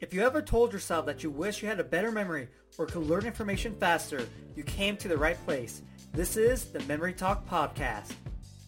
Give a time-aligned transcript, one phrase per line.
[0.00, 2.46] If you ever told yourself that you wish you had a better memory
[2.78, 5.82] or could learn information faster, you came to the right place.
[6.12, 8.12] This is the Memory Talk Podcast.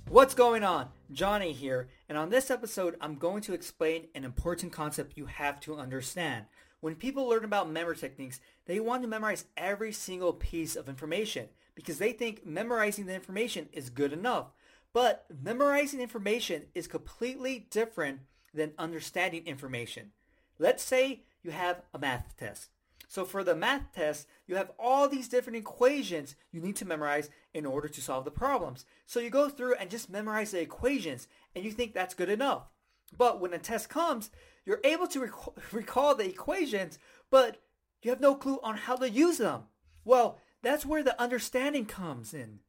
[0.08, 0.88] What's going on?
[1.12, 5.60] Johnny here, and on this episode, I'm going to explain an important concept you have
[5.60, 6.46] to understand.
[6.80, 11.46] When people learn about memory techniques, they want to memorize every single piece of information
[11.76, 14.46] because they think memorizing the information is good enough.
[14.92, 18.18] But memorizing information is completely different
[18.52, 20.10] than understanding information.
[20.60, 22.68] Let's say you have a math test.
[23.08, 27.30] So for the math test, you have all these different equations you need to memorize
[27.54, 28.84] in order to solve the problems.
[29.06, 31.26] So you go through and just memorize the equations
[31.56, 32.68] and you think that's good enough.
[33.16, 34.30] But when the test comes,
[34.66, 35.32] you're able to rec-
[35.72, 36.98] recall the equations,
[37.30, 37.56] but
[38.02, 39.62] you have no clue on how to use them.
[40.04, 42.60] Well, that's where the understanding comes in.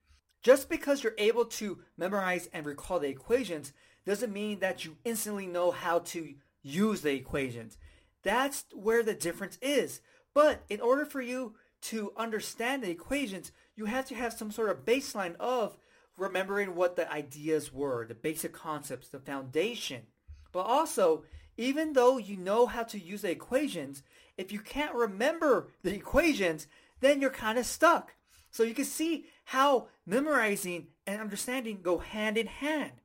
[0.41, 3.73] Just because you're able to memorize and recall the equations
[4.05, 7.77] doesn't mean that you instantly know how to use the equations.
[8.23, 10.01] That's where the difference is.
[10.33, 14.69] But in order for you to understand the equations, you have to have some sort
[14.69, 15.77] of baseline of
[16.17, 20.03] remembering what the ideas were, the basic concepts, the foundation.
[20.51, 21.23] But also,
[21.57, 24.03] even though you know how to use the equations,
[24.37, 26.67] if you can't remember the equations,
[26.99, 28.13] then you're kind of stuck.
[28.51, 33.00] So you can see how memorizing and understanding go hand in hand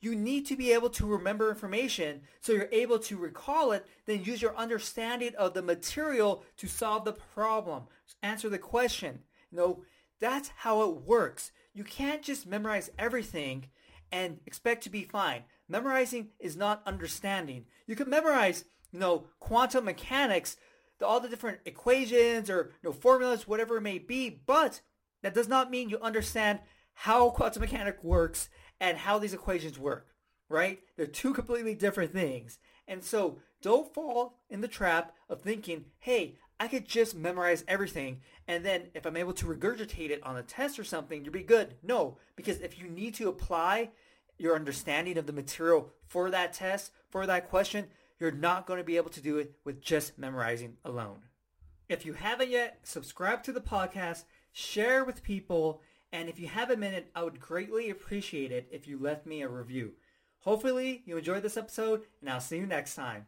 [0.00, 4.24] you need to be able to remember information so you're able to recall it, then
[4.24, 7.84] use your understanding of the material to solve the problem,
[8.22, 9.20] answer the question.
[9.50, 9.82] You know,
[10.20, 11.52] that's how it works.
[11.74, 13.66] You can't just memorize everything
[14.10, 15.44] and expect to be fine.
[15.68, 17.66] Memorizing is not understanding.
[17.86, 20.56] You can memorize, you know, quantum mechanics,
[21.04, 24.80] all the different equations or you know, formulas, whatever it may be, but
[25.22, 26.60] that does not mean you understand
[26.94, 28.48] how quantum mechanics works
[28.80, 30.08] and how these equations work,
[30.48, 30.80] right?
[30.96, 32.58] They're two completely different things.
[32.86, 38.20] And so don't fall in the trap of thinking, hey, I could just memorize everything
[38.48, 41.42] and then if I'm able to regurgitate it on a test or something, you'll be
[41.42, 41.74] good.
[41.82, 43.90] No, because if you need to apply
[44.38, 47.88] your understanding of the material for that test, for that question,
[48.18, 51.18] you're not going to be able to do it with just memorizing alone.
[51.90, 55.82] If you haven't yet, subscribe to the podcast, share with people,
[56.12, 59.42] and if you have a minute, I would greatly appreciate it if you left me
[59.42, 59.92] a review.
[60.40, 63.26] Hopefully you enjoyed this episode, and I'll see you next time.